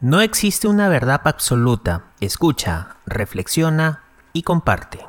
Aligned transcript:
No 0.00 0.20
existe 0.20 0.68
una 0.68 0.88
verdad 0.88 1.22
absoluta. 1.24 2.04
Escucha, 2.20 2.98
reflexiona 3.04 4.04
y 4.32 4.42
comparte. 4.42 5.00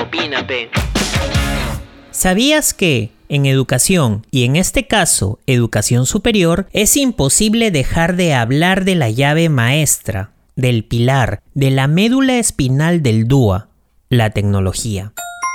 Opina, 0.00 0.46
P. 0.46 0.70
¿Sabías 2.12 2.72
que 2.72 3.12
en 3.28 3.44
educación, 3.44 4.26
y 4.30 4.46
en 4.46 4.56
este 4.56 4.86
caso 4.86 5.38
educación 5.46 6.06
superior, 6.06 6.66
es 6.72 6.96
imposible 6.96 7.70
dejar 7.70 8.16
de 8.16 8.32
hablar 8.32 8.86
de 8.86 8.94
la 8.94 9.10
llave 9.10 9.50
maestra, 9.50 10.32
del 10.60 10.84
pilar, 10.84 11.42
de 11.54 11.70
la 11.70 11.86
médula 11.88 12.38
espinal 12.38 13.02
del 13.02 13.26
DUA, 13.26 13.68
la 14.08 14.30
tecnología. 14.30 15.12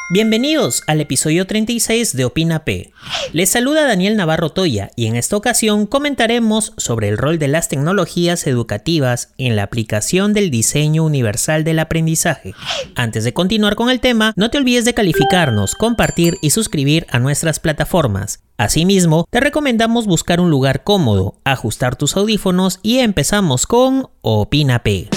Bienvenidos 0.08 0.84
al 0.86 1.02
episodio 1.02 1.48
36 1.48 2.16
de 2.16 2.26
Opina 2.26 2.64
P. 2.64 2.91
Les 3.34 3.50
saluda 3.50 3.88
Daniel 3.88 4.16
Navarro 4.16 4.52
Toya 4.52 4.91
y 4.95 5.08
en 5.08 5.16
esta 5.16 5.36
ocasión 5.36 5.88
comentaremos 5.88 6.73
sobre 6.78 7.09
el 7.09 7.18
rol 7.18 7.40
de 7.40 7.48
las 7.48 7.70
tecnologías 7.70 8.45
educativas 8.45 9.34
en 9.40 9.55
la 9.55 9.64
aplicación 9.64 10.34
del 10.34 10.52
diseño 10.52 11.04
universal 11.04 11.64
del 11.64 11.80
aprendizaje. 11.80 12.54
Antes 12.94 13.23
de 13.23 13.34
continuar 13.34 13.76
con 13.76 13.90
el 13.90 14.00
tema, 14.00 14.31
no 14.36 14.52
te 14.52 14.59
olvides 14.59 14.86
de 14.86 14.94
calificarnos, 14.94 15.73
compartir 15.73 16.38
y 16.40 16.52
suscribir 16.52 17.08
a 17.09 17.17
nuestras 17.17 17.59
plataformas. 17.59 18.44
Asimismo, 18.58 19.26
te 19.31 19.40
recomendamos 19.40 20.06
buscar 20.06 20.40
un 20.40 20.52
lugar 20.52 20.84
cómodo, 20.84 21.40
ajustar 21.45 21.95
tus 21.95 22.16
audífonos 22.16 22.80
y 22.84 23.00
empezamos 23.00 23.66
con 23.66 24.09
Opina 24.22 24.84
P. 24.84 25.09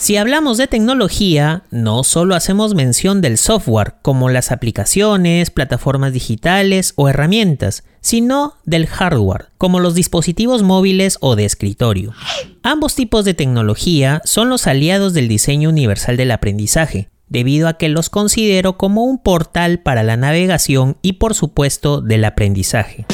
Si 0.00 0.16
hablamos 0.16 0.56
de 0.56 0.66
tecnología, 0.66 1.64
no 1.70 2.04
solo 2.04 2.34
hacemos 2.34 2.74
mención 2.74 3.20
del 3.20 3.36
software, 3.36 3.96
como 4.00 4.30
las 4.30 4.50
aplicaciones, 4.50 5.50
plataformas 5.50 6.14
digitales 6.14 6.94
o 6.96 7.10
herramientas, 7.10 7.84
sino 8.00 8.54
del 8.64 8.86
hardware, 8.86 9.50
como 9.58 9.78
los 9.78 9.94
dispositivos 9.94 10.62
móviles 10.62 11.18
o 11.20 11.36
de 11.36 11.44
escritorio. 11.44 12.14
Ambos 12.62 12.94
tipos 12.94 13.26
de 13.26 13.34
tecnología 13.34 14.22
son 14.24 14.48
los 14.48 14.66
aliados 14.66 15.12
del 15.12 15.28
diseño 15.28 15.68
universal 15.68 16.16
del 16.16 16.30
aprendizaje, 16.30 17.10
debido 17.28 17.68
a 17.68 17.74
que 17.74 17.90
los 17.90 18.08
considero 18.08 18.78
como 18.78 19.04
un 19.04 19.18
portal 19.18 19.80
para 19.80 20.02
la 20.02 20.16
navegación 20.16 20.96
y 21.02 21.14
por 21.14 21.34
supuesto 21.34 22.00
del 22.00 22.24
aprendizaje. 22.24 23.04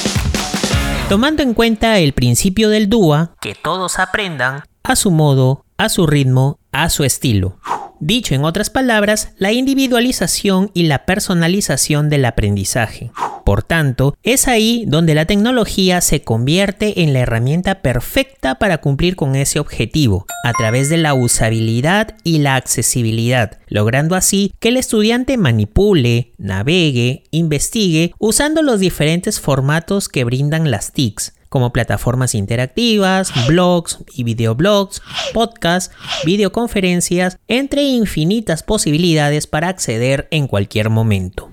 Tomando 1.09 1.43
en 1.43 1.53
cuenta 1.53 1.99
el 1.99 2.13
principio 2.13 2.69
del 2.69 2.89
DUA, 2.89 3.35
que 3.41 3.57
todos 3.57 3.99
aprendan 3.99 4.63
a 4.85 4.95
su 4.95 5.11
modo, 5.11 5.66
a 5.77 5.89
su 5.89 6.07
ritmo, 6.07 6.59
a 6.73 6.91
su 6.91 7.05
estilo. 7.05 7.59
Dicho 7.99 8.35
en 8.35 8.45
otras 8.45 8.69
palabras, 8.69 9.31
la 9.39 9.53
individualización 9.53 10.71
y 10.75 10.83
la 10.83 11.07
personalización 11.07 12.11
del 12.11 12.27
aprendizaje. 12.27 13.11
Por 13.47 13.63
tanto, 13.63 14.17
es 14.23 14.49
ahí 14.49 14.85
donde 14.89 15.15
la 15.15 15.25
tecnología 15.25 16.01
se 16.01 16.23
convierte 16.23 17.03
en 17.03 17.13
la 17.13 17.21
herramienta 17.21 17.81
perfecta 17.81 18.57
para 18.57 18.79
cumplir 18.79 19.17
con 19.17 19.37
ese 19.37 19.61
objetivo, 19.61 20.27
a 20.45 20.53
través 20.53 20.91
de 20.91 20.97
la 20.97 21.15
usabilidad 21.15 22.17
y 22.25 22.39
la 22.39 22.57
accesibilidad, 22.57 23.59
logrando 23.69 24.17
así 24.17 24.53
que 24.59 24.71
el 24.71 24.77
estudiante 24.77 25.37
manipule, 25.37 26.33
navegue, 26.39 27.23
investigue 27.31 28.13
usando 28.19 28.63
los 28.63 28.81
diferentes 28.81 29.41
formatos 29.41 30.09
que 30.09 30.25
brindan 30.25 30.71
las 30.71 30.93
TICs, 30.93 31.33
como 31.49 31.73
plataformas 31.73 32.35
interactivas, 32.35 33.33
blogs 33.47 33.99
y 34.13 34.25
videoblogs, 34.25 35.03
podcasts, 35.33 35.95
videoconferencias, 36.25 37.39
entre 37.49 37.83
infinitas 37.83 38.63
posibilidades 38.63 39.47
para 39.47 39.69
acceder 39.69 40.29
en 40.31 40.47
cualquier 40.47 40.91
momento. 40.91 41.51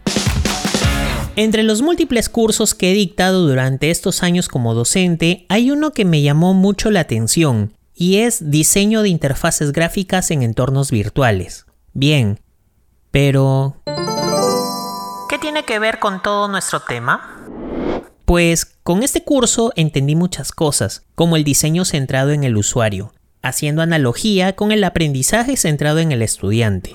Entre 1.36 1.64
los 1.64 1.82
múltiples 1.82 2.30
cursos 2.30 2.76
que 2.76 2.92
he 2.92 2.94
dictado 2.94 3.48
durante 3.48 3.90
estos 3.90 4.22
años 4.22 4.48
como 4.48 4.76
docente, 4.76 5.46
hay 5.50 5.72
uno 5.72 5.92
que 5.92 6.06
me 6.06 6.22
llamó 6.22 6.54
mucho 6.54 6.92
la 6.92 7.00
atención, 7.00 7.74
y 7.96 8.18
es 8.18 8.52
diseño 8.52 9.02
de 9.02 9.10
interfaces 9.10 9.72
gráficas 9.72 10.32
en 10.32 10.44
entornos 10.44 10.92
virtuales. 10.92 11.66
Bien, 11.94 12.40
pero... 13.12 13.78
¿Qué 15.30 15.40
tiene 15.40 15.64
que 15.64 15.80
ver 15.80 16.00
con 16.00 16.22
todo 16.22 16.48
nuestro 16.48 16.82
tema? 16.82 17.48
Pues 18.34 18.66
con 18.66 19.04
este 19.04 19.22
curso 19.22 19.72
entendí 19.76 20.16
muchas 20.16 20.52
cosas, 20.52 21.04
como 21.14 21.36
el 21.36 21.44
diseño 21.44 21.86
centrado 21.86 22.32
en 22.32 22.44
el 22.44 22.58
usuario, 22.58 23.14
haciendo 23.44 23.84
analogía 23.84 24.56
con 24.56 24.72
el 24.72 24.84
aprendizaje 24.86 25.56
centrado 25.56 26.00
en 26.00 26.12
el 26.12 26.24
estudiante. 26.24 26.94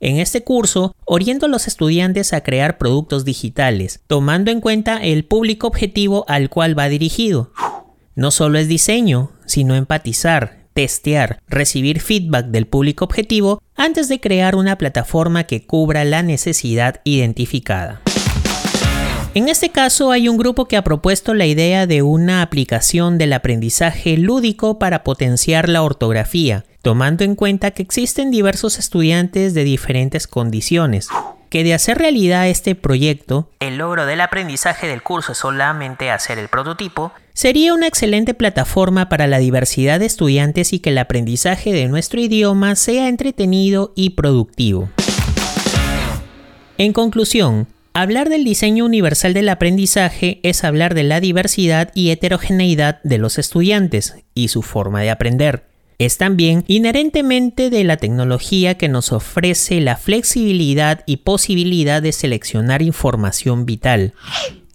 En 0.00 0.16
este 0.16 0.42
curso, 0.42 0.92
oriento 1.04 1.46
a 1.46 1.48
los 1.48 1.68
estudiantes 1.68 2.32
a 2.32 2.40
crear 2.40 2.78
productos 2.78 3.24
digitales, 3.24 4.00
tomando 4.08 4.50
en 4.50 4.60
cuenta 4.60 4.96
el 4.96 5.24
público 5.24 5.68
objetivo 5.68 6.24
al 6.26 6.50
cual 6.50 6.76
va 6.76 6.88
dirigido. 6.88 7.52
No 8.16 8.32
solo 8.32 8.58
es 8.58 8.66
diseño, 8.66 9.30
sino 9.46 9.76
empatizar, 9.76 10.66
testear, 10.74 11.38
recibir 11.46 12.00
feedback 12.00 12.46
del 12.46 12.66
público 12.66 13.04
objetivo 13.04 13.62
antes 13.76 14.08
de 14.08 14.18
crear 14.18 14.56
una 14.56 14.78
plataforma 14.78 15.44
que 15.44 15.64
cubra 15.64 16.04
la 16.04 16.24
necesidad 16.24 17.02
identificada. 17.04 18.02
En 19.36 19.50
este 19.50 19.68
caso 19.68 20.12
hay 20.12 20.30
un 20.30 20.38
grupo 20.38 20.64
que 20.64 20.78
ha 20.78 20.82
propuesto 20.82 21.34
la 21.34 21.44
idea 21.44 21.86
de 21.86 22.00
una 22.00 22.40
aplicación 22.40 23.18
del 23.18 23.34
aprendizaje 23.34 24.16
lúdico 24.16 24.78
para 24.78 25.04
potenciar 25.04 25.68
la 25.68 25.82
ortografía, 25.82 26.64
tomando 26.80 27.22
en 27.22 27.34
cuenta 27.34 27.72
que 27.72 27.82
existen 27.82 28.30
diversos 28.30 28.78
estudiantes 28.78 29.52
de 29.52 29.64
diferentes 29.64 30.26
condiciones, 30.26 31.08
que 31.50 31.64
de 31.64 31.74
hacer 31.74 31.98
realidad 31.98 32.48
este 32.48 32.74
proyecto, 32.74 33.50
el 33.60 33.76
logro 33.76 34.06
del 34.06 34.22
aprendizaje 34.22 34.86
del 34.86 35.02
curso 35.02 35.32
es 35.32 35.38
solamente 35.38 36.10
hacer 36.10 36.38
el 36.38 36.48
prototipo, 36.48 37.12
sería 37.34 37.74
una 37.74 37.88
excelente 37.88 38.32
plataforma 38.32 39.10
para 39.10 39.26
la 39.26 39.36
diversidad 39.36 40.00
de 40.00 40.06
estudiantes 40.06 40.72
y 40.72 40.78
que 40.78 40.88
el 40.88 40.96
aprendizaje 40.96 41.74
de 41.74 41.88
nuestro 41.88 42.22
idioma 42.22 42.74
sea 42.74 43.06
entretenido 43.06 43.92
y 43.94 44.10
productivo. 44.16 44.88
En 46.78 46.94
conclusión, 46.94 47.66
Hablar 47.98 48.28
del 48.28 48.44
diseño 48.44 48.84
universal 48.84 49.32
del 49.32 49.48
aprendizaje 49.48 50.38
es 50.42 50.64
hablar 50.64 50.94
de 50.94 51.02
la 51.02 51.18
diversidad 51.18 51.92
y 51.94 52.10
heterogeneidad 52.10 53.00
de 53.04 53.16
los 53.16 53.38
estudiantes 53.38 54.16
y 54.34 54.48
su 54.48 54.60
forma 54.60 55.00
de 55.00 55.08
aprender. 55.08 55.64
Es 55.96 56.18
también 56.18 56.62
inherentemente 56.66 57.70
de 57.70 57.84
la 57.84 57.96
tecnología 57.96 58.76
que 58.76 58.90
nos 58.90 59.12
ofrece 59.12 59.80
la 59.80 59.96
flexibilidad 59.96 61.04
y 61.06 61.16
posibilidad 61.16 62.02
de 62.02 62.12
seleccionar 62.12 62.82
información 62.82 63.64
vital. 63.64 64.12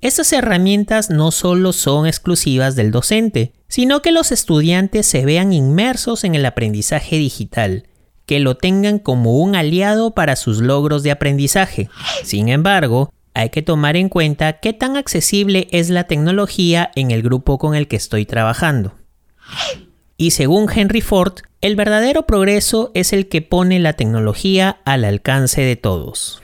Estas 0.01 0.33
herramientas 0.33 1.11
no 1.11 1.29
solo 1.29 1.73
son 1.73 2.07
exclusivas 2.07 2.75
del 2.75 2.89
docente, 2.89 3.53
sino 3.67 4.01
que 4.01 4.11
los 4.11 4.31
estudiantes 4.31 5.05
se 5.05 5.25
vean 5.25 5.53
inmersos 5.53 6.23
en 6.23 6.33
el 6.33 6.43
aprendizaje 6.43 7.17
digital 7.19 7.83
que 8.31 8.39
lo 8.39 8.55
tengan 8.55 8.97
como 8.97 9.39
un 9.39 9.57
aliado 9.57 10.11
para 10.11 10.37
sus 10.37 10.61
logros 10.61 11.03
de 11.03 11.11
aprendizaje. 11.11 11.89
Sin 12.23 12.47
embargo, 12.47 13.11
hay 13.33 13.49
que 13.49 13.61
tomar 13.61 13.97
en 13.97 14.07
cuenta 14.07 14.61
qué 14.61 14.71
tan 14.71 14.95
accesible 14.95 15.67
es 15.71 15.89
la 15.89 16.05
tecnología 16.05 16.91
en 16.95 17.11
el 17.11 17.23
grupo 17.23 17.57
con 17.57 17.75
el 17.75 17.89
que 17.89 17.97
estoy 17.97 18.25
trabajando. 18.25 18.93
Y 20.15 20.31
según 20.31 20.69
Henry 20.73 21.01
Ford, 21.01 21.39
el 21.59 21.75
verdadero 21.75 22.25
progreso 22.25 22.91
es 22.93 23.11
el 23.11 23.27
que 23.27 23.41
pone 23.41 23.79
la 23.79 23.97
tecnología 23.97 24.77
al 24.85 25.03
alcance 25.03 25.59
de 25.59 25.75
todos. 25.75 26.41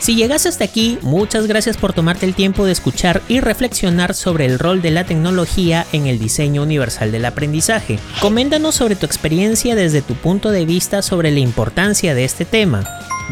Si 0.00 0.14
llegas 0.14 0.46
hasta 0.46 0.64
aquí, 0.64 0.98
muchas 1.02 1.46
gracias 1.46 1.76
por 1.76 1.92
tomarte 1.92 2.24
el 2.24 2.34
tiempo 2.34 2.64
de 2.64 2.72
escuchar 2.72 3.20
y 3.28 3.40
reflexionar 3.40 4.14
sobre 4.14 4.46
el 4.46 4.58
rol 4.58 4.80
de 4.80 4.90
la 4.90 5.04
tecnología 5.04 5.86
en 5.92 6.06
el 6.06 6.18
diseño 6.18 6.62
universal 6.62 7.12
del 7.12 7.26
aprendizaje. 7.26 7.98
Coméntanos 8.18 8.74
sobre 8.74 8.96
tu 8.96 9.04
experiencia 9.04 9.74
desde 9.74 10.00
tu 10.00 10.14
punto 10.14 10.52
de 10.52 10.64
vista 10.64 11.02
sobre 11.02 11.30
la 11.30 11.40
importancia 11.40 12.14
de 12.14 12.24
este 12.24 12.46
tema. 12.46 12.82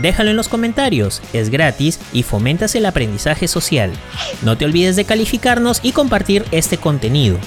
Déjalo 0.03 0.29
en 0.29 0.37
los 0.37 0.49
comentarios, 0.49 1.23
es 1.33 1.49
gratis 1.49 2.01
y 2.13 2.23
fomentas 2.23 2.75
el 2.75 2.85
aprendizaje 2.85 3.49
social. 3.49 3.91
No 4.43 4.59
te 4.59 4.67
olvides 4.67 4.95
de 4.95 5.07
calificarnos 5.07 5.81
y 5.83 5.93
compartir 5.93 6.45
este 6.51 6.77
contenido. 6.77 7.39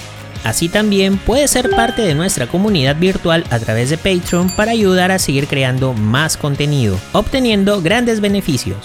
Así 0.42 0.68
también 0.68 1.16
puedes 1.16 1.52
ser 1.52 1.70
parte 1.70 2.02
de 2.02 2.16
nuestra 2.16 2.48
comunidad 2.48 2.96
virtual 2.96 3.44
a 3.50 3.60
través 3.60 3.88
de 3.88 3.98
Patreon 3.98 4.50
para 4.50 4.72
ayudar 4.72 5.12
a 5.12 5.20
seguir 5.20 5.46
creando 5.46 5.92
más 5.92 6.36
contenido, 6.36 6.98
obteniendo 7.12 7.80
grandes 7.80 8.20
beneficios. 8.20 8.78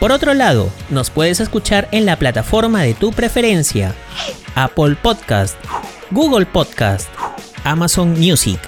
Por 0.00 0.12
otro 0.12 0.32
lado, 0.32 0.70
nos 0.88 1.10
puedes 1.10 1.40
escuchar 1.40 1.86
en 1.92 2.06
la 2.06 2.18
plataforma 2.18 2.80
de 2.82 2.94
tu 2.94 3.12
preferencia, 3.12 3.94
Apple 4.54 4.96
Podcast, 5.00 5.58
Google 6.10 6.46
Podcast, 6.46 7.10
Amazon 7.64 8.12
Music, 8.12 8.58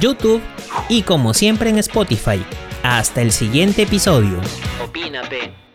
YouTube 0.00 0.40
y 0.88 1.02
como 1.02 1.34
siempre 1.34 1.68
en 1.68 1.78
Spotify. 1.78 2.42
Hasta 2.82 3.20
el 3.20 3.32
siguiente 3.32 3.82
episodio. 3.82 4.40
Opina, 4.82 5.20
P. 5.28 5.67